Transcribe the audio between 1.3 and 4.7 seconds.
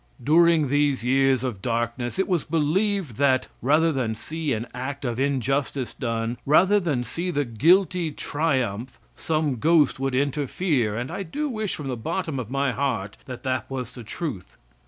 of darkness it was believed that, rather than see an